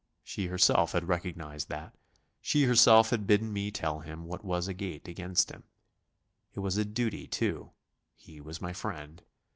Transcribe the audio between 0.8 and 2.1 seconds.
had recognised that;